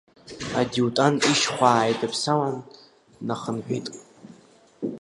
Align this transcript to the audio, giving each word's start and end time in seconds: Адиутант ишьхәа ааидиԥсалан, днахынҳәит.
Адиутант 0.59 1.19
ишьхәа 1.31 1.69
ааидиԥсалан, 1.73 2.57
днахынҳәит. 3.17 3.87